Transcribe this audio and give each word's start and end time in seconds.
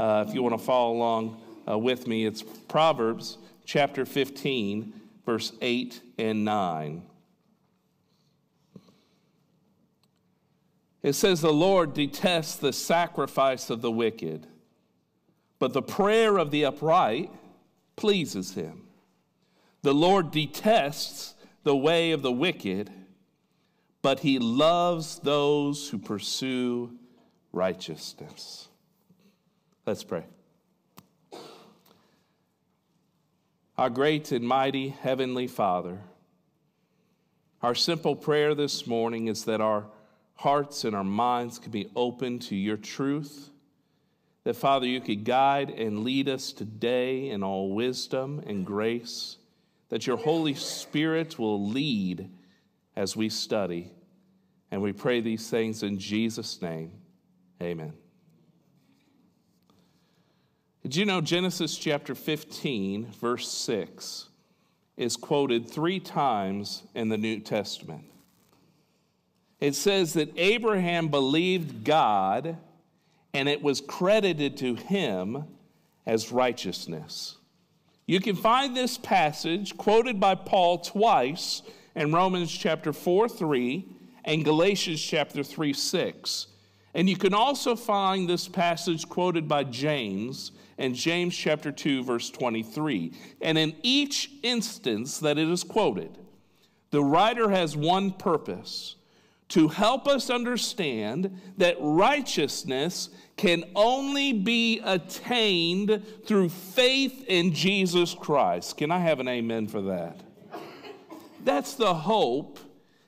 Uh, 0.00 0.24
if 0.26 0.32
you 0.32 0.42
want 0.42 0.58
to 0.58 0.64
follow 0.64 0.94
along 0.94 1.38
uh, 1.68 1.76
with 1.76 2.06
me, 2.06 2.24
it's 2.24 2.40
Proverbs 2.40 3.36
chapter 3.66 4.06
15, 4.06 4.94
verse 5.26 5.52
8 5.60 6.00
and 6.16 6.42
9. 6.42 7.02
It 11.02 11.12
says, 11.12 11.42
The 11.42 11.52
Lord 11.52 11.92
detests 11.92 12.56
the 12.56 12.72
sacrifice 12.72 13.68
of 13.68 13.82
the 13.82 13.90
wicked, 13.90 14.46
but 15.58 15.74
the 15.74 15.82
prayer 15.82 16.38
of 16.38 16.50
the 16.50 16.64
upright 16.64 17.30
pleases 17.96 18.54
him. 18.54 18.86
The 19.82 19.92
Lord 19.92 20.30
detests 20.30 21.34
the 21.62 21.76
way 21.76 22.12
of 22.12 22.22
the 22.22 22.32
wicked, 22.32 22.90
but 24.00 24.20
he 24.20 24.38
loves 24.38 25.18
those 25.18 25.90
who 25.90 25.98
pursue 25.98 26.90
righteousness. 27.52 28.69
Let's 29.90 30.04
pray. 30.04 30.22
Our 33.76 33.90
great 33.90 34.30
and 34.30 34.46
mighty 34.46 34.90
Heavenly 34.90 35.48
Father, 35.48 35.98
our 37.60 37.74
simple 37.74 38.14
prayer 38.14 38.54
this 38.54 38.86
morning 38.86 39.26
is 39.26 39.46
that 39.46 39.60
our 39.60 39.86
hearts 40.36 40.84
and 40.84 40.94
our 40.94 41.02
minds 41.02 41.58
could 41.58 41.72
be 41.72 41.90
open 41.96 42.38
to 42.38 42.54
your 42.54 42.76
truth. 42.76 43.50
That, 44.44 44.54
Father, 44.54 44.86
you 44.86 45.00
could 45.00 45.24
guide 45.24 45.70
and 45.70 46.04
lead 46.04 46.28
us 46.28 46.52
today 46.52 47.28
in 47.28 47.42
all 47.42 47.74
wisdom 47.74 48.44
and 48.46 48.64
grace. 48.64 49.38
That 49.88 50.06
your 50.06 50.18
Holy 50.18 50.54
Spirit 50.54 51.36
will 51.36 51.66
lead 51.66 52.30
as 52.94 53.16
we 53.16 53.28
study. 53.28 53.90
And 54.70 54.82
we 54.82 54.92
pray 54.92 55.20
these 55.20 55.50
things 55.50 55.82
in 55.82 55.98
Jesus' 55.98 56.62
name. 56.62 56.92
Amen. 57.60 57.92
Did 60.82 60.96
you 60.96 61.04
know 61.04 61.20
Genesis 61.20 61.76
chapter 61.76 62.14
15, 62.14 63.06
verse 63.20 63.48
6, 63.48 64.28
is 64.96 65.16
quoted 65.16 65.68
three 65.68 66.00
times 66.00 66.84
in 66.94 67.10
the 67.10 67.18
New 67.18 67.40
Testament? 67.40 68.04
It 69.60 69.74
says 69.74 70.14
that 70.14 70.32
Abraham 70.38 71.08
believed 71.08 71.84
God 71.84 72.56
and 73.34 73.48
it 73.48 73.62
was 73.62 73.82
credited 73.82 74.56
to 74.58 74.74
him 74.74 75.44
as 76.06 76.32
righteousness. 76.32 77.36
You 78.06 78.18
can 78.18 78.34
find 78.34 78.74
this 78.74 78.96
passage 78.96 79.76
quoted 79.76 80.18
by 80.18 80.34
Paul 80.34 80.78
twice 80.78 81.62
in 81.94 82.10
Romans 82.10 82.50
chapter 82.50 82.94
4 82.94 83.28
3 83.28 83.86
and 84.24 84.44
Galatians 84.44 85.00
chapter 85.00 85.44
3 85.44 85.74
6. 85.74 86.46
And 86.94 87.08
you 87.08 87.16
can 87.16 87.34
also 87.34 87.76
find 87.76 88.28
this 88.28 88.48
passage 88.48 89.08
quoted 89.08 89.46
by 89.46 89.64
James 89.64 90.52
in 90.76 90.94
James 90.94 91.36
chapter 91.36 91.70
2 91.70 92.02
verse 92.02 92.30
23. 92.30 93.12
And 93.40 93.56
in 93.56 93.76
each 93.82 94.30
instance 94.42 95.18
that 95.20 95.38
it 95.38 95.48
is 95.48 95.62
quoted, 95.62 96.18
the 96.90 97.04
writer 97.04 97.50
has 97.50 97.76
one 97.76 98.10
purpose 98.10 98.96
to 99.50 99.68
help 99.68 100.06
us 100.06 100.30
understand 100.30 101.40
that 101.58 101.76
righteousness 101.80 103.10
can 103.36 103.64
only 103.74 104.32
be 104.32 104.80
attained 104.84 106.02
through 106.24 106.48
faith 106.48 107.24
in 107.26 107.52
Jesus 107.52 108.14
Christ. 108.14 108.76
Can 108.76 108.90
I 108.90 108.98
have 108.98 109.18
an 109.18 109.28
amen 109.28 109.66
for 109.66 109.82
that? 109.82 110.20
That's 111.44 111.74
the 111.74 111.94
hope 111.94 112.58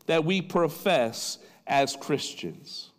that 0.06 0.24
we 0.24 0.42
profess 0.42 1.38
as 1.66 1.96
Christians. 1.96 2.91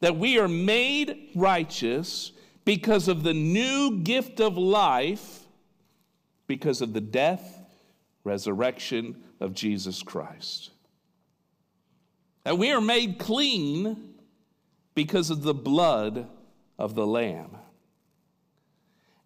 That 0.00 0.16
we 0.16 0.38
are 0.38 0.48
made 0.48 1.30
righteous 1.34 2.32
because 2.64 3.08
of 3.08 3.22
the 3.22 3.34
new 3.34 3.98
gift 4.02 4.40
of 4.40 4.56
life, 4.56 5.40
because 6.46 6.80
of 6.80 6.92
the 6.92 7.00
death, 7.00 7.64
resurrection 8.24 9.22
of 9.40 9.54
Jesus 9.54 10.02
Christ. 10.02 10.70
That 12.44 12.58
we 12.58 12.70
are 12.72 12.80
made 12.80 13.18
clean 13.18 14.14
because 14.94 15.30
of 15.30 15.42
the 15.42 15.54
blood 15.54 16.26
of 16.78 16.94
the 16.94 17.06
Lamb. 17.06 17.56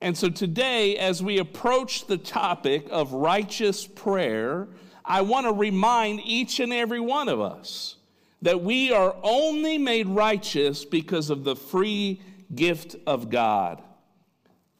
And 0.00 0.18
so 0.18 0.28
today, 0.28 0.96
as 0.96 1.22
we 1.22 1.38
approach 1.38 2.06
the 2.06 2.18
topic 2.18 2.86
of 2.90 3.12
righteous 3.12 3.86
prayer, 3.86 4.68
I 5.04 5.22
want 5.22 5.46
to 5.46 5.52
remind 5.52 6.20
each 6.24 6.60
and 6.60 6.72
every 6.72 7.00
one 7.00 7.28
of 7.28 7.40
us 7.40 7.96
that 8.42 8.60
we 8.62 8.92
are 8.92 9.14
only 9.22 9.78
made 9.78 10.08
righteous 10.08 10.84
because 10.84 11.30
of 11.30 11.44
the 11.44 11.56
free 11.56 12.20
gift 12.54 12.96
of 13.06 13.30
God, 13.30 13.80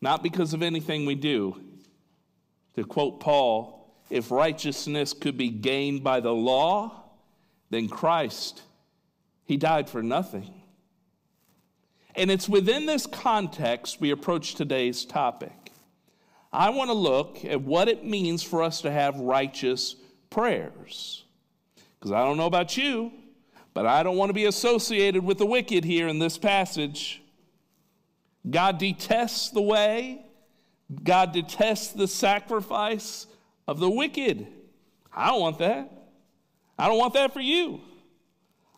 not 0.01 0.23
because 0.23 0.53
of 0.53 0.63
anything 0.63 1.07
we 1.07 1.15
do. 1.15 1.59
To 2.75 2.85
quote 2.85 3.21
Paul, 3.21 3.95
if 4.11 4.31
righteousness 4.31 5.13
could 5.13 5.39
be 5.39 5.49
gained 5.49 6.03
by 6.03 6.21
the 6.21 6.35
law, 6.35 7.05
then 7.71 7.89
Christ, 7.89 8.63
He 9.45 9.57
died 9.57 9.89
for 9.89 10.03
nothing. 10.03 10.63
And 12.15 12.31
it's 12.31 12.49
within 12.49 12.85
this 12.85 13.07
context 13.07 14.01
we 14.01 14.11
approach 14.11 14.55
today's 14.55 15.05
topic. 15.05 15.73
I 16.53 16.71
want 16.71 16.91
to 16.91 16.95
look 16.95 17.45
at 17.45 17.63
what 17.63 17.89
it 17.89 18.05
means 18.05 18.43
for 18.43 18.63
us 18.63 18.83
to 18.83 18.91
have 18.91 19.17
righteous 19.17 19.97
prayers. 20.29 21.25
Because 21.99 22.13
I 22.13 22.25
don't 22.25 22.37
know 22.37 22.47
about 22.47 22.77
you, 22.77 23.13
but 23.75 23.87
I 23.87 24.03
don't 24.03 24.17
want 24.17 24.31
to 24.31 24.35
be 24.35 24.45
associated 24.45 25.25
with 25.25 25.39
the 25.39 25.47
wicked 25.47 25.85
here 25.85 26.09
in 26.09 26.19
this 26.19 26.39
passage. 26.39 27.23
God 28.49 28.79
detests 28.79 29.51
the 29.51 29.63
way, 29.63 30.27
God 31.03 31.33
detests 31.33 31.93
the 31.93 32.09
sacrifice 32.09 33.27
of 33.67 33.79
the 33.79 33.89
wicked. 33.89 34.47
I 35.15 35.29
don't 35.29 35.41
want 35.41 35.59
that. 35.59 35.91
I 36.79 36.89
don't 36.89 36.99
want 36.99 37.15
that 37.15 37.33
for 37.33 37.41
you. 37.41 37.81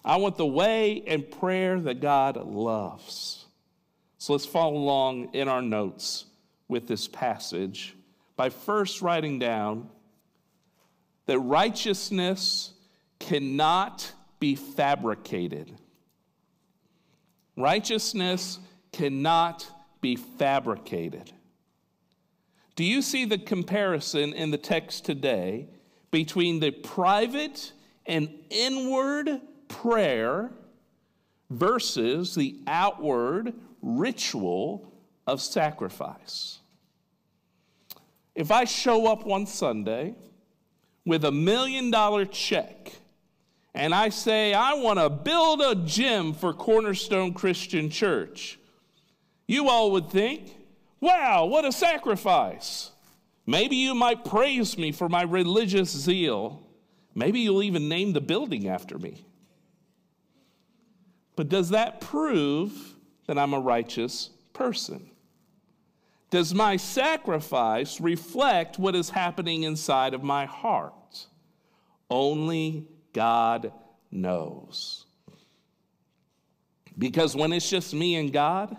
I 0.05 0.17
want 0.17 0.37
the 0.37 0.47
way 0.47 1.03
and 1.07 1.29
prayer 1.31 1.81
that 1.81 2.01
God 2.01 2.37
loves. 2.37 3.47
So 4.19 4.33
let's 4.35 4.47
follow 4.47 4.77
along 4.77 5.35
in 5.35 5.49
our 5.49 5.63
notes 5.63 6.27
with 6.69 6.87
this 6.87 7.09
passage 7.09 7.95
by 8.37 8.51
first 8.51 9.01
writing 9.01 9.39
down 9.39 9.89
that 11.27 11.39
righteousness 11.39 12.73
cannot 13.19 14.13
be 14.45 14.55
fabricated. 14.57 15.73
Righteousness 17.57 18.59
cannot 18.93 19.67
be 20.03 20.17
fabricated. 20.17 21.33
Do 22.77 22.85
you 22.85 23.01
see 23.01 23.25
the 23.25 23.39
comparison 23.39 24.35
in 24.35 24.51
the 24.51 24.59
text 24.59 25.07
today 25.07 25.69
between 26.11 26.61
the 26.61 26.73
private 26.73 27.73
and 28.05 28.29
inward 28.51 29.41
prayer 29.69 30.51
versus 31.49 32.35
the 32.35 32.59
outward 32.67 33.55
ritual 33.81 34.93
of 35.27 35.41
sacrifice. 35.41 36.59
If 38.35 38.51
I 38.51 38.65
show 38.65 39.07
up 39.11 39.25
one 39.25 39.47
Sunday 39.47 40.17
with 41.07 41.25
a 41.25 41.33
million 41.33 41.91
dollar 41.91 42.27
check 42.27 42.93
and 43.75 43.93
I 43.95 44.09
say, 44.11 44.55
I 44.55 44.75
want 44.75 45.01
to 45.01 45.11
build 45.11 45.61
a 45.61 45.75
gym 45.75 46.33
for 46.33 46.53
Cornerstone 46.53 47.35
Christian 47.35 47.91
Church, 47.91 48.59
you 49.47 49.69
all 49.69 49.91
would 49.93 50.11
think, 50.11 50.57
wow, 51.01 51.47
what 51.47 51.65
a 51.65 51.73
sacrifice. 51.73 52.93
Maybe 53.47 53.77
you 53.77 53.95
might 53.95 54.25
praise 54.25 54.79
me 54.79 54.93
for 54.93 55.09
my 55.09 55.23
religious 55.23 55.91
zeal. 55.91 56.67
Maybe 57.15 57.41
you'll 57.41 57.63
even 57.63 57.89
name 57.89 58.13
the 58.13 58.21
building 58.21 58.69
after 58.69 58.99
me. 58.99 59.27
But 61.37 61.49
does 61.49 61.71
that 61.71 62.01
prove 62.01 62.95
that 63.27 63.39
I'm 63.39 63.55
a 63.55 63.61
righteous 63.61 64.31
person? 64.53 65.11
Does 66.31 66.55
my 66.55 66.77
sacrifice 66.77 68.01
reflect 68.01 68.79
what 68.79 68.95
is 68.95 69.11
happening 69.11 69.65
inside 69.65 70.15
of 70.15 70.23
my 70.23 70.47
heart? 70.47 71.27
Only 72.09 72.89
God 73.15 73.73
knows. 74.11 75.07
Because 76.99 77.35
when 77.35 77.53
it's 77.55 77.69
just 77.69 77.95
me 77.95 78.17
and 78.17 78.33
God, 78.33 78.77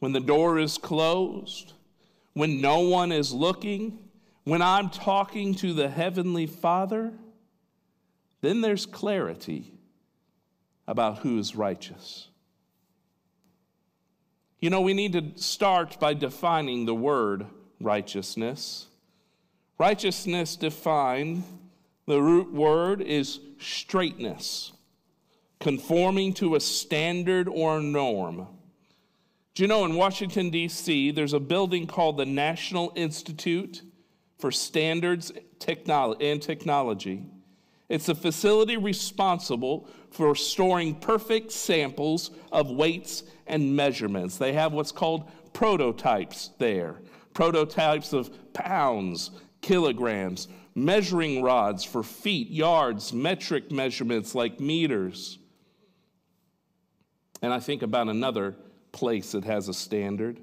when 0.00 0.12
the 0.12 0.20
door 0.20 0.58
is 0.58 0.76
closed, 0.76 1.72
when 2.34 2.60
no 2.60 2.80
one 2.80 3.10
is 3.10 3.32
looking, 3.32 3.98
when 4.44 4.60
I'm 4.60 4.90
talking 4.90 5.54
to 5.56 5.72
the 5.72 5.88
Heavenly 5.88 6.46
Father, 6.46 7.12
then 8.40 8.60
there's 8.60 8.84
clarity 8.84 9.72
about 10.86 11.18
who 11.18 11.38
is 11.38 11.54
righteous. 11.54 12.28
You 14.60 14.70
know, 14.70 14.80
we 14.80 14.94
need 14.94 15.12
to 15.12 15.32
start 15.36 15.98
by 15.98 16.14
defining 16.14 16.86
the 16.86 16.94
word 16.94 17.46
righteousness. 17.80 18.86
Righteousness 19.78 20.54
defined, 20.56 21.44
the 22.06 22.20
root 22.20 22.52
word 22.52 23.00
is 23.00 23.40
straightness, 23.58 24.72
conforming 25.60 26.34
to 26.34 26.54
a 26.54 26.60
standard 26.60 27.48
or 27.48 27.80
norm. 27.80 28.46
Do 29.54 29.62
you 29.62 29.68
know 29.68 29.84
in 29.84 29.94
Washington, 29.94 30.50
D.C., 30.50 31.10
there's 31.10 31.34
a 31.34 31.40
building 31.40 31.86
called 31.86 32.16
the 32.16 32.26
National 32.26 32.92
Institute 32.96 33.82
for 34.38 34.50
Standards 34.50 35.30
and 35.30 36.42
Technology? 36.42 37.26
It's 37.88 38.08
a 38.08 38.14
facility 38.14 38.78
responsible 38.78 39.86
for 40.10 40.34
storing 40.34 40.94
perfect 40.94 41.52
samples 41.52 42.30
of 42.50 42.70
weights 42.70 43.24
and 43.46 43.76
measurements. 43.76 44.38
They 44.38 44.54
have 44.54 44.72
what's 44.72 44.92
called 44.92 45.30
prototypes 45.52 46.50
there 46.58 47.02
prototypes 47.34 48.12
of 48.12 48.52
pounds, 48.52 49.30
kilograms, 49.60 50.48
measuring 50.74 51.42
rods 51.42 51.84
for 51.84 52.02
feet, 52.02 52.50
yards, 52.50 53.12
metric 53.12 53.70
measurements 53.70 54.34
like 54.34 54.60
meters. 54.60 55.38
And 57.42 57.52
I 57.52 57.60
think 57.60 57.82
about 57.82 58.08
another 58.08 58.54
place 58.92 59.32
that 59.32 59.44
has 59.44 59.68
a 59.68 59.74
standard, 59.74 60.40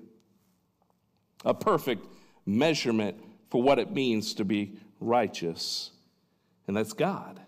a 1.45 1.53
perfect 1.53 2.05
measurement 2.45 3.17
for 3.49 3.61
what 3.61 3.79
it 3.79 3.91
means 3.91 4.33
to 4.35 4.45
be 4.45 4.77
righteous, 4.99 5.91
and 6.67 6.75
that's 6.75 6.93
God. 6.93 7.39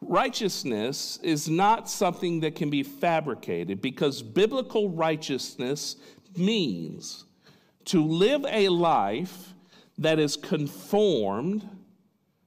Righteousness 0.00 1.18
is 1.22 1.48
not 1.48 1.88
something 1.88 2.40
that 2.40 2.56
can 2.56 2.70
be 2.70 2.82
fabricated 2.82 3.80
because 3.80 4.20
biblical 4.20 4.90
righteousness 4.90 5.96
means 6.36 7.24
to 7.86 8.04
live 8.04 8.44
a 8.48 8.68
life 8.68 9.54
that 9.98 10.18
is 10.18 10.36
conformed 10.36 11.68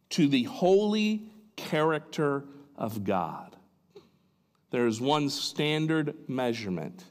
to 0.10 0.28
the 0.28 0.44
holy 0.44 1.30
character 1.56 2.46
of 2.76 3.04
God. 3.04 3.56
There 4.72 4.88
is 4.88 5.00
one 5.00 5.30
standard 5.30 6.16
measurement, 6.28 7.04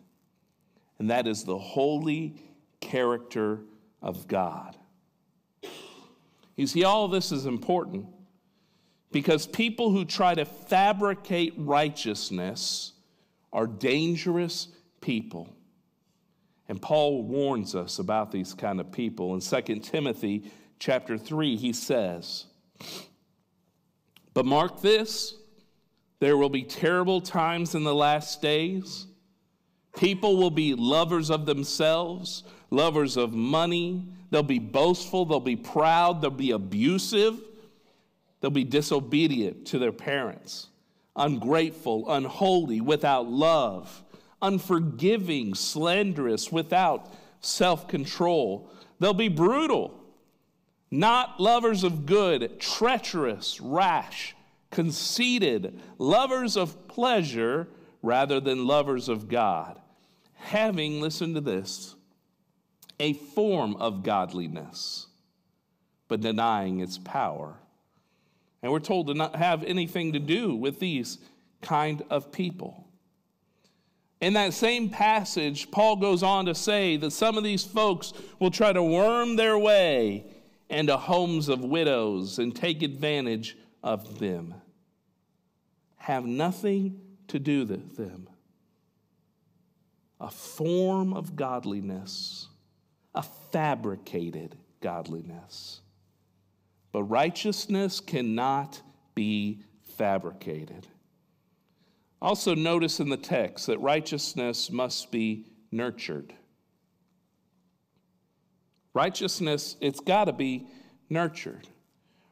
and 0.98 1.10
that 1.10 1.26
is 1.26 1.44
the 1.44 1.58
holy 1.58 2.36
character 2.80 3.60
of 4.02 4.28
God. 4.28 4.76
You 6.56 6.66
see, 6.66 6.84
all 6.84 7.08
this 7.08 7.32
is 7.32 7.46
important 7.46 8.06
because 9.10 9.46
people 9.46 9.90
who 9.90 10.04
try 10.04 10.34
to 10.34 10.44
fabricate 10.44 11.54
righteousness 11.56 12.92
are 13.52 13.66
dangerous 13.66 14.68
people. 15.00 15.48
And 16.68 16.80
Paul 16.80 17.22
warns 17.22 17.74
us 17.74 17.98
about 17.98 18.30
these 18.30 18.54
kind 18.54 18.80
of 18.80 18.90
people. 18.90 19.34
In 19.34 19.40
2 19.40 19.80
Timothy 19.80 20.50
chapter 20.78 21.18
3, 21.18 21.56
he 21.56 21.72
says, 21.72 22.46
But 24.32 24.46
mark 24.46 24.80
this, 24.80 25.34
there 26.20 26.36
will 26.36 26.48
be 26.48 26.62
terrible 26.62 27.20
times 27.20 27.74
in 27.74 27.84
the 27.84 27.94
last 27.94 28.40
days. 28.40 29.06
People 29.96 30.36
will 30.36 30.50
be 30.50 30.74
lovers 30.74 31.30
of 31.30 31.44
themselves, 31.44 32.44
lovers 32.70 33.16
of 33.16 33.34
money. 33.34 34.08
They'll 34.30 34.42
be 34.42 34.58
boastful, 34.58 35.26
they'll 35.26 35.40
be 35.40 35.56
proud, 35.56 36.20
they'll 36.20 36.30
be 36.30 36.50
abusive, 36.52 37.38
they'll 38.40 38.50
be 38.50 38.64
disobedient 38.64 39.66
to 39.68 39.78
their 39.78 39.92
parents, 39.92 40.68
ungrateful, 41.14 42.10
unholy, 42.10 42.80
without 42.80 43.28
love 43.28 44.03
unforgiving, 44.44 45.54
slanderous, 45.54 46.52
without 46.52 47.12
self 47.40 47.88
control. 47.88 48.70
They'll 49.00 49.14
be 49.14 49.28
brutal, 49.28 50.00
not 50.90 51.40
lovers 51.40 51.82
of 51.82 52.06
good, 52.06 52.60
treacherous, 52.60 53.60
rash, 53.60 54.36
conceited, 54.70 55.80
lovers 55.98 56.56
of 56.56 56.86
pleasure 56.88 57.68
rather 58.02 58.38
than 58.38 58.66
lovers 58.66 59.08
of 59.08 59.28
God. 59.28 59.80
Having, 60.34 61.00
listen 61.00 61.34
to 61.34 61.40
this, 61.40 61.94
a 63.00 63.14
form 63.14 63.76
of 63.76 64.02
godliness, 64.02 65.06
but 66.06 66.20
denying 66.20 66.80
its 66.80 66.98
power. 66.98 67.56
And 68.62 68.70
we're 68.70 68.80
told 68.80 69.06
to 69.08 69.14
not 69.14 69.36
have 69.36 69.64
anything 69.64 70.12
to 70.12 70.18
do 70.18 70.54
with 70.54 70.80
these 70.80 71.18
kind 71.60 72.02
of 72.10 72.30
people. 72.30 72.83
In 74.24 74.32
that 74.32 74.54
same 74.54 74.88
passage, 74.88 75.70
Paul 75.70 75.96
goes 75.96 76.22
on 76.22 76.46
to 76.46 76.54
say 76.54 76.96
that 76.96 77.10
some 77.10 77.36
of 77.36 77.44
these 77.44 77.62
folks 77.62 78.14
will 78.38 78.50
try 78.50 78.72
to 78.72 78.82
worm 78.82 79.36
their 79.36 79.58
way 79.58 80.24
into 80.70 80.96
homes 80.96 81.50
of 81.50 81.60
widows 81.60 82.38
and 82.38 82.56
take 82.56 82.82
advantage 82.82 83.54
of 83.82 84.18
them. 84.18 84.54
Have 85.96 86.24
nothing 86.24 87.02
to 87.28 87.38
do 87.38 87.66
with 87.66 87.98
them. 87.98 88.30
A 90.18 90.30
form 90.30 91.12
of 91.12 91.36
godliness, 91.36 92.48
a 93.14 93.22
fabricated 93.22 94.56
godliness. 94.80 95.82
But 96.92 97.02
righteousness 97.02 98.00
cannot 98.00 98.80
be 99.14 99.60
fabricated. 99.98 100.88
Also, 102.24 102.54
notice 102.54 103.00
in 103.00 103.10
the 103.10 103.18
text 103.18 103.66
that 103.66 103.78
righteousness 103.80 104.70
must 104.70 105.12
be 105.12 105.44
nurtured. 105.70 106.32
Righteousness, 108.94 109.76
it's 109.82 110.00
got 110.00 110.24
to 110.24 110.32
be 110.32 110.66
nurtured. 111.10 111.68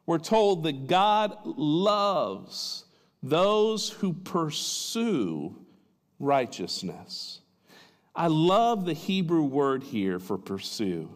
We're 0.06 0.17
told 0.17 0.62
that 0.62 0.87
God 0.87 1.37
loves 1.44 2.87
those 3.23 3.91
who 3.91 4.15
pursue 4.15 5.59
righteousness. 6.19 7.41
I 8.17 8.29
love 8.29 8.87
the 8.87 8.94
Hebrew 8.94 9.43
word 9.43 9.83
here 9.83 10.19
for 10.19 10.39
pursue. 10.39 11.11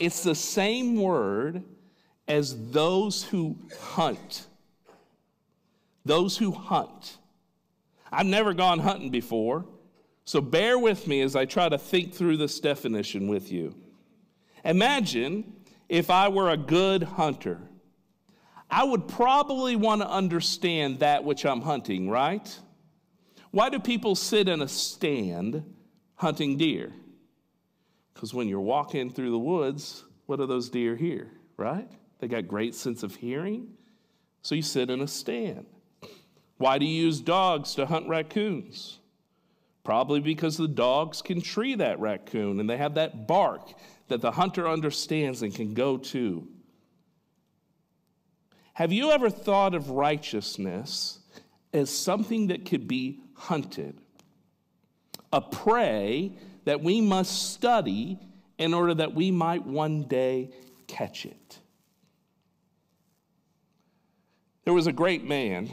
It's 0.00 0.24
the 0.24 0.34
same 0.34 0.96
word 0.96 1.62
as 2.26 2.72
those 2.72 3.22
who 3.22 3.56
hunt. 3.80 4.48
Those 6.04 6.36
who 6.36 6.50
hunt. 6.50 7.18
I've 8.12 8.26
never 8.26 8.52
gone 8.52 8.78
hunting 8.78 9.10
before, 9.10 9.64
so 10.24 10.40
bear 10.40 10.78
with 10.78 11.06
me 11.06 11.22
as 11.22 11.34
I 11.34 11.46
try 11.46 11.68
to 11.68 11.78
think 11.78 12.12
through 12.12 12.36
this 12.36 12.60
definition 12.60 13.26
with 13.26 13.50
you. 13.50 13.74
Imagine 14.64 15.54
if 15.88 16.10
I 16.10 16.28
were 16.28 16.50
a 16.50 16.56
good 16.56 17.02
hunter. 17.02 17.58
I 18.70 18.84
would 18.84 19.08
probably 19.08 19.76
want 19.76 20.02
to 20.02 20.08
understand 20.08 21.00
that 21.00 21.24
which 21.24 21.44
I'm 21.44 21.62
hunting, 21.62 22.08
right? 22.08 22.58
Why 23.50 23.68
do 23.68 23.78
people 23.78 24.14
sit 24.14 24.48
in 24.48 24.62
a 24.62 24.68
stand 24.68 25.64
hunting 26.14 26.56
deer? 26.56 26.92
Because 28.14 28.32
when 28.32 28.48
you're 28.48 28.60
walking 28.60 29.10
through 29.10 29.30
the 29.30 29.38
woods, 29.38 30.04
what 30.26 30.36
do 30.36 30.46
those 30.46 30.70
deer 30.70 30.96
hear, 30.96 31.30
right? 31.56 31.90
They 32.18 32.28
got 32.28 32.46
great 32.46 32.74
sense 32.74 33.02
of 33.02 33.16
hearing. 33.16 33.68
So 34.42 34.54
you 34.54 34.62
sit 34.62 34.90
in 34.90 35.00
a 35.00 35.08
stand. 35.08 35.66
Why 36.62 36.78
do 36.78 36.86
you 36.86 37.06
use 37.06 37.20
dogs 37.20 37.74
to 37.74 37.86
hunt 37.86 38.06
raccoons? 38.06 39.00
Probably 39.82 40.20
because 40.20 40.56
the 40.56 40.68
dogs 40.68 41.20
can 41.20 41.40
tree 41.40 41.74
that 41.74 41.98
raccoon 41.98 42.60
and 42.60 42.70
they 42.70 42.76
have 42.76 42.94
that 42.94 43.26
bark 43.26 43.72
that 44.06 44.20
the 44.20 44.30
hunter 44.30 44.68
understands 44.68 45.42
and 45.42 45.52
can 45.52 45.74
go 45.74 45.96
to. 45.96 46.46
Have 48.74 48.92
you 48.92 49.10
ever 49.10 49.28
thought 49.28 49.74
of 49.74 49.90
righteousness 49.90 51.18
as 51.72 51.90
something 51.90 52.46
that 52.46 52.64
could 52.64 52.86
be 52.86 53.18
hunted? 53.34 53.98
A 55.32 55.40
prey 55.40 56.30
that 56.64 56.80
we 56.80 57.00
must 57.00 57.50
study 57.50 58.20
in 58.56 58.72
order 58.72 58.94
that 58.94 59.16
we 59.16 59.32
might 59.32 59.66
one 59.66 60.04
day 60.04 60.50
catch 60.86 61.26
it. 61.26 61.58
There 64.64 64.72
was 64.72 64.86
a 64.86 64.92
great 64.92 65.24
man 65.24 65.68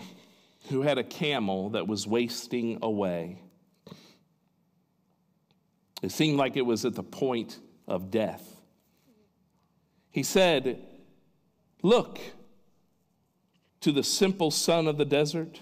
who 0.69 0.81
had 0.83 0.97
a 0.97 1.03
camel 1.03 1.71
that 1.71 1.87
was 1.87 2.05
wasting 2.05 2.77
away. 2.81 3.41
It 6.01 6.11
seemed 6.11 6.37
like 6.37 6.55
it 6.55 6.65
was 6.65 6.85
at 6.85 6.95
the 6.95 7.03
point 7.03 7.59
of 7.87 8.11
death. 8.11 8.61
He 10.11 10.23
said, 10.23 10.85
Look 11.81 12.19
to 13.81 13.91
the 13.91 14.03
simple 14.03 14.51
son 14.51 14.87
of 14.87 14.97
the 14.97 15.05
desert. 15.05 15.59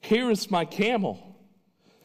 Here 0.00 0.30
is 0.30 0.50
my 0.50 0.64
camel. 0.64 1.36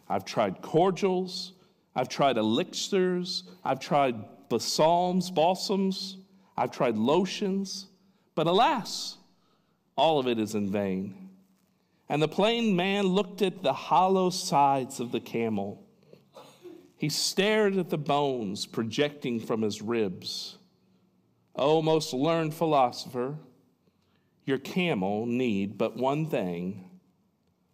I've 0.09 0.25
tried 0.25 0.61
cordials, 0.61 1.53
I've 1.95 2.09
tried 2.09 2.37
elixirs, 2.37 3.43
I've 3.63 3.79
tried 3.79 4.15
balsams, 4.49 5.29
balsams, 5.29 6.17
I've 6.57 6.71
tried 6.71 6.97
lotions, 6.97 7.87
but 8.35 8.47
alas, 8.47 9.17
all 9.95 10.19
of 10.19 10.27
it 10.27 10.39
is 10.39 10.55
in 10.55 10.69
vain. 10.69 11.20
And 12.11 12.21
the 12.21 12.27
plain 12.27 12.75
man 12.75 13.05
looked 13.05 13.41
at 13.41 13.63
the 13.63 13.71
hollow 13.71 14.31
sides 14.31 14.99
of 14.99 15.13
the 15.13 15.21
camel. 15.21 15.87
He 16.97 17.07
stared 17.07 17.77
at 17.77 17.89
the 17.89 17.97
bones 17.97 18.65
projecting 18.65 19.39
from 19.39 19.61
his 19.61 19.81
ribs. 19.81 20.57
O 21.55 21.81
most 21.81 22.13
learned 22.13 22.53
philosopher, 22.53 23.37
your 24.43 24.57
camel 24.57 25.25
need 25.25 25.77
but 25.77 25.95
one 25.95 26.25
thing. 26.25 26.83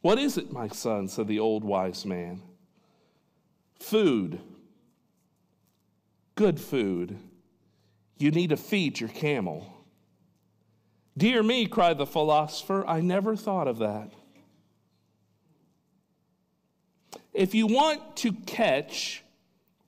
What 0.02 0.20
is 0.20 0.38
it, 0.38 0.52
my 0.52 0.68
son? 0.68 1.08
said 1.08 1.28
the 1.28 1.40
old 1.40 1.64
wise 1.64 2.06
man. 2.06 2.44
Food, 3.80 4.40
good 6.36 6.60
food. 6.60 7.18
You 8.20 8.30
need 8.30 8.52
to 8.52 8.58
feed 8.58 9.00
your 9.00 9.10
camel. 9.10 9.74
Dear 11.18 11.42
me, 11.42 11.66
cried 11.66 11.98
the 11.98 12.06
philosopher, 12.06 12.86
I 12.86 13.02
never 13.02 13.36
thought 13.36 13.68
of 13.68 13.80
that. 13.80 14.12
If 17.38 17.54
you 17.54 17.68
want 17.68 18.18
to 18.18 18.32
catch 18.34 19.24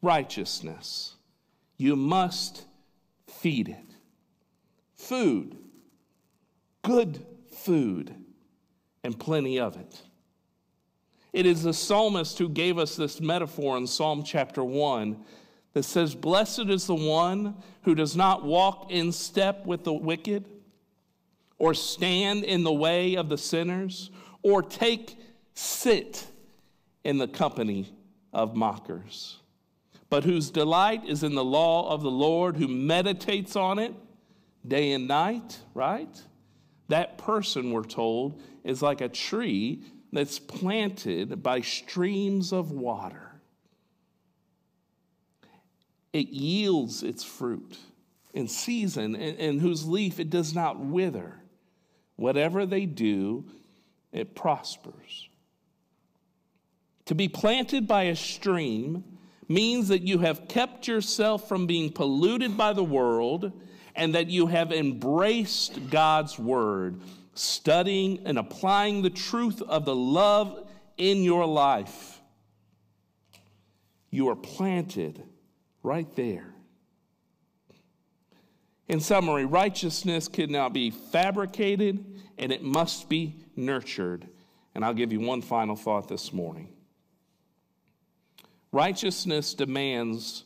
righteousness, 0.03 1.15
you 1.77 1.95
must 1.95 2.63
feed 3.27 3.69
it. 3.69 3.95
Food, 4.93 5.57
good 6.83 7.25
food, 7.51 8.13
and 9.03 9.17
plenty 9.17 9.59
of 9.59 9.77
it. 9.77 9.99
It 11.33 11.47
is 11.47 11.63
the 11.63 11.73
psalmist 11.73 12.37
who 12.37 12.49
gave 12.49 12.77
us 12.77 12.95
this 12.95 13.19
metaphor 13.19 13.77
in 13.77 13.87
Psalm 13.87 14.21
chapter 14.21 14.63
1 14.63 15.17
that 15.73 15.83
says, 15.83 16.13
Blessed 16.13 16.69
is 16.69 16.85
the 16.85 16.93
one 16.93 17.55
who 17.81 17.95
does 17.95 18.15
not 18.15 18.45
walk 18.45 18.91
in 18.91 19.11
step 19.11 19.65
with 19.65 19.83
the 19.83 19.93
wicked 19.93 20.45
or 21.57 21.73
stand 21.73 22.43
in 22.43 22.63
the 22.63 22.71
way 22.71 23.15
of 23.15 23.27
the 23.27 23.39
sinners, 23.39 24.11
or 24.43 24.61
take 24.61 25.17
sit 25.55 26.27
in 27.03 27.17
the 27.17 27.27
company 27.27 27.91
of 28.33 28.55
mockers, 28.55 29.37
but 30.09 30.23
whose 30.23 30.49
delight 30.49 31.05
is 31.05 31.23
in 31.23 31.35
the 31.35 31.43
law 31.43 31.91
of 31.91 32.01
the 32.01 32.11
Lord, 32.11 32.57
who 32.57 32.67
meditates 32.67 33.55
on 33.55 33.79
it 33.79 33.93
day 34.67 34.91
and 34.91 35.07
night, 35.07 35.59
right? 35.73 36.21
That 36.89 37.17
person, 37.17 37.71
we're 37.71 37.83
told, 37.83 38.41
is 38.63 38.81
like 38.81 39.01
a 39.01 39.09
tree 39.09 39.83
that's 40.11 40.39
planted 40.39 41.41
by 41.43 41.61
streams 41.61 42.51
of 42.51 42.71
water. 42.71 43.41
It 46.11 46.29
yields 46.29 47.03
its 47.03 47.23
fruit 47.23 47.77
in 48.33 48.47
season, 48.47 49.15
and, 49.15 49.37
and 49.37 49.61
whose 49.61 49.87
leaf 49.87 50.19
it 50.19 50.29
does 50.29 50.53
not 50.53 50.79
wither. 50.79 51.35
Whatever 52.15 52.65
they 52.65 52.85
do, 52.85 53.45
it 54.11 54.35
prospers. 54.35 55.29
To 57.09 57.15
be 57.15 57.27
planted 57.27 57.87
by 57.87 58.03
a 58.03 58.15
stream 58.15 59.03
means 59.47 59.87
that 59.87 60.03
you 60.03 60.19
have 60.19 60.47
kept 60.47 60.87
yourself 60.87 61.49
from 61.49 61.65
being 61.65 61.91
polluted 61.91 62.55
by 62.55 62.71
the 62.73 62.83
world 62.83 63.51
and 63.95 64.13
that 64.13 64.27
you 64.27 64.45
have 64.45 64.71
embraced 64.71 65.89
God's 65.89 66.37
word, 66.37 67.01
studying 67.33 68.19
and 68.25 68.37
applying 68.37 69.01
the 69.01 69.09
truth 69.09 69.59
of 69.63 69.85
the 69.85 69.95
love 69.95 70.69
in 70.97 71.23
your 71.23 71.47
life. 71.47 72.21
You 74.11 74.29
are 74.29 74.35
planted 74.35 75.23
right 75.81 76.15
there. 76.15 76.53
In 78.87 78.99
summary, 78.99 79.45
righteousness 79.45 80.27
cannot 80.27 80.73
be 80.73 80.91
fabricated 80.91 82.05
and 82.37 82.51
it 82.51 82.61
must 82.61 83.09
be 83.09 83.37
nurtured. 83.55 84.27
And 84.75 84.85
I'll 84.85 84.93
give 84.93 85.11
you 85.11 85.21
one 85.21 85.41
final 85.41 85.75
thought 85.75 86.07
this 86.07 86.31
morning. 86.31 86.75
Righteousness 88.71 89.53
demands 89.53 90.43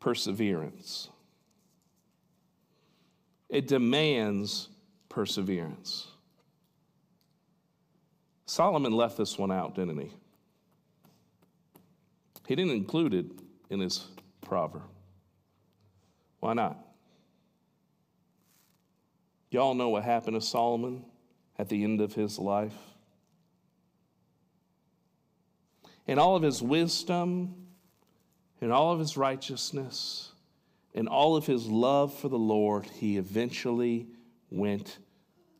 perseverance. 0.00 1.08
It 3.48 3.66
demands 3.66 4.68
perseverance. 5.08 6.06
Solomon 8.46 8.92
left 8.92 9.18
this 9.18 9.38
one 9.38 9.52
out, 9.52 9.74
didn't 9.74 9.98
he? 9.98 10.10
He 12.46 12.56
didn't 12.56 12.72
include 12.72 13.12
it 13.12 13.26
in 13.68 13.80
his 13.80 14.06
proverb. 14.40 14.82
Why 16.40 16.54
not? 16.54 16.78
Y'all 19.50 19.74
know 19.74 19.90
what 19.90 20.04
happened 20.04 20.40
to 20.40 20.46
Solomon 20.46 21.04
at 21.58 21.68
the 21.68 21.84
end 21.84 22.00
of 22.00 22.14
his 22.14 22.38
life? 22.38 22.74
In 26.08 26.18
all 26.18 26.34
of 26.34 26.42
his 26.42 26.60
wisdom, 26.60 27.54
in 28.60 28.72
all 28.72 28.92
of 28.92 28.98
his 28.98 29.16
righteousness, 29.16 30.32
in 30.94 31.06
all 31.06 31.36
of 31.36 31.46
his 31.46 31.66
love 31.66 32.12
for 32.12 32.28
the 32.28 32.38
Lord, 32.38 32.86
he 32.86 33.18
eventually 33.18 34.08
went 34.50 34.98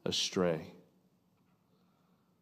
astray. 0.04 0.72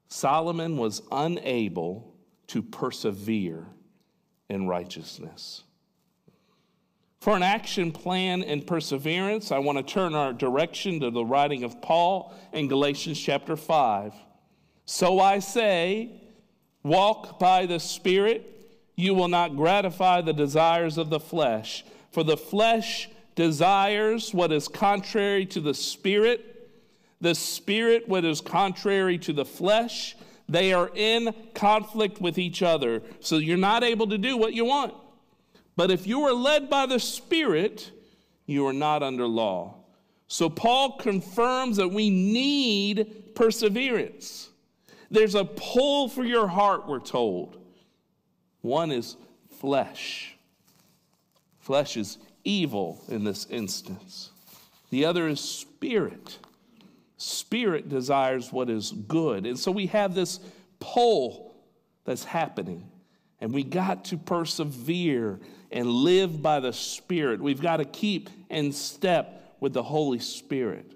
Solomon 0.09 0.77
was 0.77 1.03
unable 1.11 2.15
to 2.47 2.63
persevere 2.63 3.67
in 4.49 4.69
righteousness. 4.69 5.65
For 7.21 7.35
an 7.35 7.43
action 7.43 7.91
plan 7.91 8.45
and 8.45 8.65
perseverance, 8.65 9.51
I 9.51 9.59
want 9.59 9.79
to 9.79 9.85
turn 9.85 10.15
our 10.15 10.33
direction 10.33 11.01
to 11.01 11.11
the 11.11 11.25
writing 11.25 11.65
of 11.65 11.83
Paul 11.83 12.33
in 12.53 12.69
Galatians 12.69 13.19
chapter 13.19 13.57
5. 13.57 14.15
So 14.85 15.19
I 15.19 15.41
say, 15.41 16.23
walk 16.87 17.38
by 17.38 17.66
the 17.66 17.81
Spirit, 17.81 18.52
you 18.95 19.14
will 19.14 19.28
not 19.28 19.57
gratify 19.57 20.23
the 20.23 20.33
desires 20.33 20.97
of 20.99 21.11
the 21.11 21.21
flesh. 21.21 21.85
For 22.12 22.23
the 22.23 22.37
flesh 22.37 23.11
desires 23.35 24.33
what 24.33 24.52
is 24.52 24.69
contrary 24.69 25.45
to 25.47 25.61
the 25.61 25.75
Spirit, 25.75 26.71
the 27.21 27.35
Spirit 27.35 28.09
what 28.09 28.25
is 28.25 28.40
contrary 28.40 29.19
to 29.19 29.33
the 29.33 29.45
flesh. 29.45 30.16
They 30.49 30.73
are 30.73 30.90
in 30.95 31.35
conflict 31.55 32.21
with 32.21 32.38
each 32.38 32.62
other. 32.62 33.02
So 33.21 33.38
you're 33.38 33.57
not 33.57 33.83
able 33.83 34.07
to 34.09 34.19
do 34.19 34.37
what 34.37 34.55
you 34.55 34.64
want. 34.64 34.95
But 35.75 35.90
if 35.90 36.07
you 36.07 36.23
are 36.23 36.33
led 36.33 36.71
by 36.71 36.87
the 36.87 37.00
Spirit, 37.00 37.90
you 38.47 38.66
are 38.66 38.73
not 38.73 39.02
under 39.02 39.26
law. 39.26 39.75
So 40.28 40.49
Paul 40.49 40.97
confirms 40.99 41.76
that 41.76 41.88
we 41.88 42.11
need 42.11 43.35
perseverance. 43.35 44.50
There's 45.11 45.35
a 45.35 45.45
pull 45.45 46.09
for 46.09 46.25
your 46.25 46.47
heart, 46.47 46.89
we're 46.89 47.01
told. 47.01 47.57
One 48.61 48.91
is 48.91 49.17
flesh. 49.61 50.37
Flesh 51.61 51.97
is 51.97 52.19
evil 52.45 53.03
in 53.09 53.25
this 53.25 53.47
instance. 53.51 54.31
The 54.91 55.05
other 55.05 55.29
is 55.29 55.41
spirit. 55.41 56.39
Spirit 57.17 57.89
desires 57.89 58.53
what 58.53 58.69
is 58.69 58.93
good. 58.93 59.47
And 59.47 59.59
so 59.59 59.71
we 59.71 59.87
have 59.87 60.15
this 60.15 60.41
pull 60.81 61.55
that's 62.05 62.25
happening. 62.25 62.89
And 63.41 63.53
we 63.53 63.63
got 63.63 64.07
to 64.07 64.17
persevere 64.17 65.41
and 65.71 65.89
live 65.89 66.41
by 66.41 66.61
the 66.61 66.73
Spirit. 66.73 67.41
We've 67.41 67.61
got 67.61 67.79
to 67.79 67.85
keep 67.85 68.31
in 68.49 68.73
step 68.73 69.57
with 69.61 69.73
the 69.73 69.83
Holy 69.83 70.19
Spirit. 70.19 70.93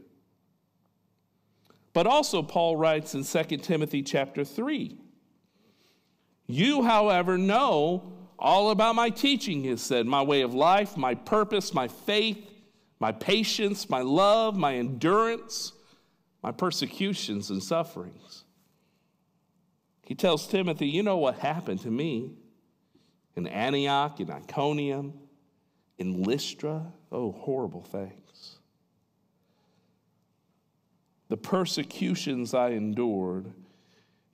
But 1.92 2.06
also 2.06 2.42
Paul 2.42 2.76
writes 2.76 3.14
in 3.14 3.24
2 3.24 3.56
Timothy 3.58 4.02
chapter 4.02 4.44
3. 4.44 4.96
You, 6.46 6.82
however, 6.82 7.38
know 7.38 8.12
all 8.38 8.70
about 8.70 8.94
my 8.94 9.10
teaching, 9.10 9.62
he 9.64 9.76
said, 9.76 10.06
my 10.06 10.22
way 10.22 10.40
of 10.42 10.54
life, 10.54 10.96
my 10.96 11.14
purpose, 11.14 11.74
my 11.74 11.88
faith, 11.88 12.38
my 12.98 13.12
patience, 13.12 13.88
my 13.88 14.00
love, 14.00 14.56
my 14.56 14.76
endurance, 14.76 15.72
my 16.42 16.52
persecutions 16.52 17.50
and 17.50 17.62
sufferings. 17.62 18.44
He 20.04 20.14
tells 20.14 20.46
Timothy, 20.48 20.88
You 20.88 21.02
know 21.02 21.18
what 21.18 21.38
happened 21.38 21.80
to 21.82 21.90
me 21.90 22.32
in 23.36 23.46
Antioch, 23.46 24.18
in 24.20 24.30
Iconium, 24.30 25.14
in 25.98 26.22
Lystra. 26.22 26.92
Oh, 27.12 27.32
horrible 27.32 27.82
things. 27.82 28.29
The 31.30 31.36
persecutions 31.36 32.54
I 32.54 32.70
endured, 32.70 33.52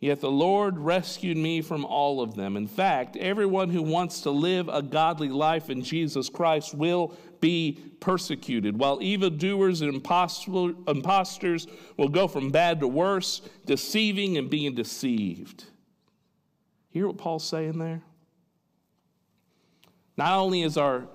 yet 0.00 0.22
the 0.22 0.30
Lord 0.30 0.78
rescued 0.78 1.36
me 1.36 1.60
from 1.60 1.84
all 1.84 2.22
of 2.22 2.34
them. 2.34 2.56
In 2.56 2.66
fact, 2.66 3.16
everyone 3.16 3.68
who 3.68 3.82
wants 3.82 4.22
to 4.22 4.30
live 4.30 4.68
a 4.68 4.80
godly 4.80 5.28
life 5.28 5.68
in 5.68 5.82
Jesus 5.82 6.30
Christ 6.30 6.74
will 6.74 7.14
be 7.38 7.78
persecuted, 8.00 8.78
while 8.78 9.02
evildoers 9.02 9.82
and 9.82 9.94
impostors 9.94 11.66
will 11.98 12.08
go 12.08 12.26
from 12.26 12.50
bad 12.50 12.80
to 12.80 12.88
worse, 12.88 13.42
deceiving 13.66 14.38
and 14.38 14.48
being 14.48 14.74
deceived. 14.74 15.64
Hear 16.88 17.08
what 17.08 17.18
Paul's 17.18 17.46
saying 17.46 17.78
there? 17.78 18.00
Not 20.16 20.38
only 20.38 20.62
is 20.62 20.78
our 20.78 21.08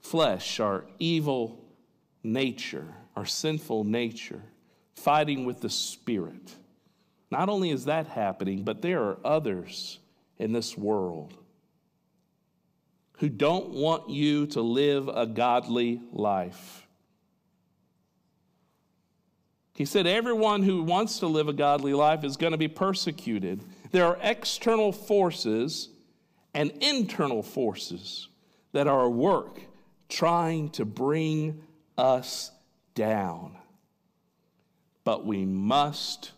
flesh, 0.00 0.60
our 0.60 0.84
evil 0.98 1.64
nature, 2.22 2.94
our 3.16 3.24
sinful 3.24 3.84
nature, 3.84 4.42
fighting 4.94 5.44
with 5.44 5.60
the 5.60 5.70
Spirit, 5.70 6.54
not 7.30 7.48
only 7.48 7.70
is 7.70 7.86
that 7.86 8.06
happening, 8.06 8.62
but 8.62 8.82
there 8.82 9.02
are 9.02 9.18
others 9.24 9.98
in 10.38 10.52
this 10.52 10.76
world 10.76 11.34
who 13.18 13.28
don't 13.28 13.70
want 13.70 14.10
you 14.10 14.46
to 14.48 14.60
live 14.60 15.08
a 15.08 15.26
godly 15.26 16.00
life. 16.10 16.86
He 19.74 19.84
said, 19.84 20.06
Everyone 20.06 20.62
who 20.62 20.82
wants 20.82 21.20
to 21.20 21.26
live 21.26 21.48
a 21.48 21.52
godly 21.52 21.94
life 21.94 22.24
is 22.24 22.36
going 22.36 22.50
to 22.50 22.58
be 22.58 22.68
persecuted. 22.68 23.62
There 23.92 24.06
are 24.06 24.18
external 24.20 24.92
forces 24.92 25.88
and 26.52 26.70
internal 26.80 27.42
forces 27.42 28.28
that 28.72 28.86
are 28.86 29.06
at 29.06 29.12
work 29.12 29.60
trying 30.08 30.70
to 30.70 30.84
bring 30.84 31.62
us 31.96 32.50
down. 32.94 33.56
But 35.04 35.24
we 35.26 35.44
must 35.44 36.32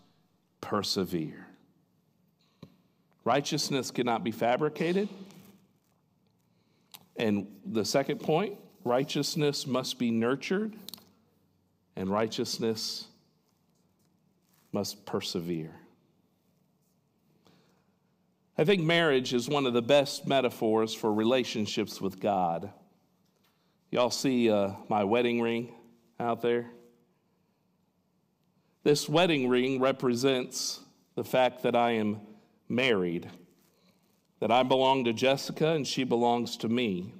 persevere. 0.60 1.46
Righteousness 3.24 3.90
cannot 3.90 4.24
be 4.24 4.30
fabricated. 4.30 5.08
And 7.16 7.46
the 7.64 7.84
second 7.84 8.20
point 8.20 8.58
righteousness 8.84 9.66
must 9.66 9.98
be 9.98 10.10
nurtured, 10.10 10.74
and 11.96 12.10
righteousness 12.10 13.06
must 14.72 15.06
persevere. 15.06 15.74
I 18.58 18.64
think 18.64 18.82
marriage 18.82 19.32
is 19.32 19.48
one 19.48 19.66
of 19.66 19.72
the 19.72 19.82
best 19.82 20.26
metaphors 20.26 20.94
for 20.94 21.12
relationships 21.12 22.00
with 22.00 22.20
God. 22.20 22.70
Y'all 23.90 24.10
see 24.10 24.50
uh, 24.50 24.72
my 24.88 25.04
wedding 25.04 25.40
ring 25.40 25.72
out 26.20 26.42
there? 26.42 26.70
This 28.84 29.08
wedding 29.08 29.48
ring 29.48 29.80
represents 29.80 30.78
the 31.14 31.24
fact 31.24 31.62
that 31.62 31.74
I 31.74 31.92
am 31.92 32.20
married, 32.68 33.30
that 34.40 34.50
I 34.50 34.62
belong 34.62 35.04
to 35.04 35.14
Jessica 35.14 35.68
and 35.68 35.86
she 35.86 36.04
belongs 36.04 36.58
to 36.58 36.68
me. 36.68 37.14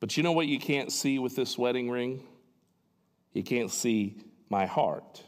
But 0.00 0.16
you 0.16 0.22
know 0.22 0.32
what 0.32 0.46
you 0.46 0.58
can't 0.58 0.90
see 0.90 1.18
with 1.18 1.36
this 1.36 1.58
wedding 1.58 1.90
ring? 1.90 2.22
You 3.34 3.42
can't 3.42 3.70
see 3.70 4.16
my 4.48 4.64
heart. 4.64 5.22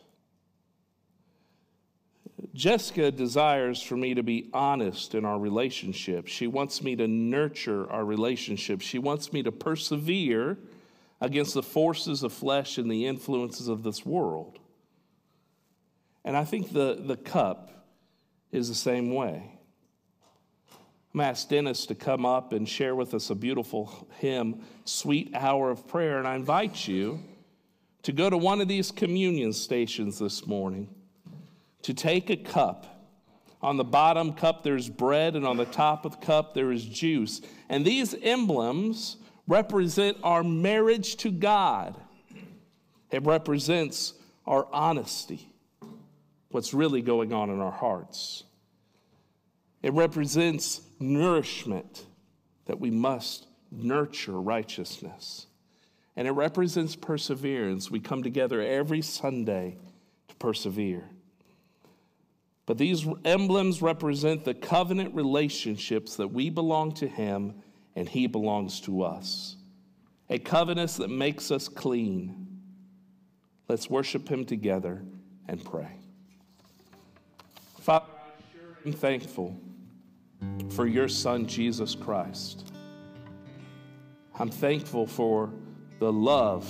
Jessica 2.55 3.11
desires 3.11 3.83
for 3.83 3.97
me 3.97 4.15
to 4.15 4.23
be 4.23 4.49
honest 4.55 5.15
in 5.15 5.27
our 5.27 5.39
relationship. 5.39 6.27
She 6.27 6.47
wants 6.47 6.83
me 6.83 6.97
to 6.97 7.07
nurture 7.07 7.91
our 7.91 8.05
relationship. 8.05 8.81
She 8.81 8.99
wants 8.99 9.31
me 9.31 9.43
to 9.43 9.53
persevere 9.53 10.57
against 11.21 11.53
the 11.53 11.63
forces 11.63 12.23
of 12.23 12.33
flesh 12.33 12.79
and 12.79 12.91
the 12.91 13.07
influences 13.07 13.69
of 13.69 13.83
this 13.83 14.07
world. 14.07 14.59
And 16.25 16.37
I 16.37 16.45
think 16.45 16.73
the, 16.73 16.99
the 17.04 17.16
cup 17.16 17.71
is 18.50 18.69
the 18.69 18.75
same 18.75 19.12
way. 19.12 19.50
I'm 21.12 21.21
asked 21.21 21.50
Dennis 21.50 21.87
to 21.87 21.95
come 21.95 22.25
up 22.25 22.52
and 22.52 22.69
share 22.69 22.95
with 22.95 23.14
us 23.14 23.31
a 23.31 23.35
beautiful 23.35 24.09
hymn, 24.19 24.62
Sweet 24.85 25.33
Hour 25.35 25.71
of 25.71 25.87
Prayer. 25.87 26.19
And 26.19 26.26
I 26.26 26.35
invite 26.35 26.88
you 26.88 27.21
to 28.02 28.12
go 28.12 28.28
to 28.28 28.37
one 28.37 28.61
of 28.61 28.69
these 28.69 28.90
communion 28.90 29.52
stations 29.52 30.19
this 30.19 30.47
morning, 30.47 30.88
to 31.83 31.95
take 31.95 32.31
a 32.31 32.37
cup. 32.37 32.90
On 33.62 33.76
the 33.76 33.85
bottom 33.85 34.33
cup, 34.33 34.62
there's 34.62 34.88
bread, 34.88 35.37
and 35.37 35.47
on 35.47 35.57
the 35.57 35.64
top 35.66 36.04
of 36.04 36.21
the 36.21 36.26
cup, 36.26 36.52
there 36.52 36.73
is 36.73 36.85
juice. 36.85 37.40
And 37.69 37.85
these 37.85 38.14
emblems 38.23 39.16
represent 39.47 40.19
our 40.23 40.43
marriage 40.43 41.16
to 41.16 41.31
God, 41.31 42.00
it 43.11 43.23
represents 43.23 44.14
our 44.47 44.66
honesty 44.73 45.53
what's 46.54 46.73
really 46.73 47.02
going 47.02 47.32
on 47.32 47.50
in 47.50 47.61
our 47.61 47.73
hearts. 47.73 48.44
It 49.82 49.92
represents 49.92 50.82
nourishment 51.00 52.06
that 52.66 52.78
we 52.78 52.92
must 52.92 53.49
nurture 53.73 54.40
righteousness. 54.40 55.49
And 56.14 56.28
it 56.28 56.30
represents 56.30 56.94
perseverance. 56.94 57.90
We 57.90 57.99
come 57.99 58.23
together 58.23 58.62
every 58.62 59.02
Sunday 59.02 59.78
to 60.28 60.34
persevere. 60.37 61.11
But 62.66 62.78
these 62.78 63.04
emblems 63.25 63.82
represent 63.82 64.44
the 64.44 64.54
covenant 64.54 65.12
relationships 65.12 66.14
that 66.14 66.28
we 66.28 66.50
belong 66.50 66.92
to 66.94 67.08
Him 67.08 67.54
and 67.96 68.08
He 68.08 68.28
belongs 68.28 68.80
to 68.82 69.02
us. 69.02 69.56
A 70.30 70.38
covenant 70.38 70.92
that 70.99 71.11
makes 71.11 71.50
us 71.50 71.66
clean. 71.66 72.60
Let's 73.69 73.90
worship 73.90 74.28
Him 74.28 74.45
together 74.45 75.02
and 75.49 75.62
pray. 75.64 75.99
Father, 77.84 78.06
I'm 78.86 78.94
thankful 78.94 79.54
for 80.70 80.86
your 80.86 81.06
Son, 81.06 81.47
Jesus 81.47 81.94
Christ. 81.94 82.73
I'm 84.38 84.49
thankful 84.49 85.06
for 85.06 85.52
the 85.99 86.10
love 86.10 86.66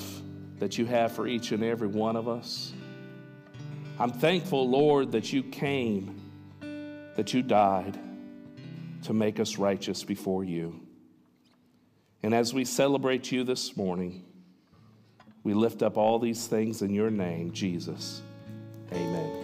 that 0.59 0.77
you 0.77 0.87
have 0.87 1.13
for 1.13 1.29
each 1.29 1.53
and 1.53 1.63
every 1.63 1.87
one 1.87 2.17
of 2.17 2.27
us. 2.27 2.73
I'm 4.01 4.11
thankful, 4.11 4.69
Lord, 4.69 5.13
that 5.13 5.33
you 5.33 5.45
came, 5.45 6.21
that 7.15 7.33
you 7.33 7.43
died 7.43 7.97
to 9.05 9.13
make 9.13 9.39
us 9.39 9.57
righteous 9.57 10.03
before 10.03 10.43
you. 10.43 10.81
And 12.25 12.35
as 12.35 12.53
we 12.53 12.65
celebrate 12.65 13.31
you 13.31 13.45
this 13.45 13.77
morning, 13.77 14.25
we 15.45 15.55
lift 15.55 15.81
up 15.81 15.97
all 15.97 16.19
these 16.19 16.49
things 16.49 16.83
in 16.83 16.93
your 16.93 17.11
name, 17.11 17.53
Jesus. 17.53 18.21
Amen. 18.91 19.44